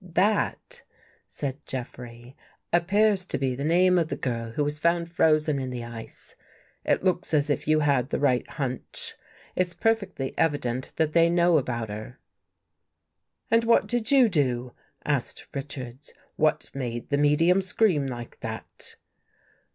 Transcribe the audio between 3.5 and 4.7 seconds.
the name of the girl who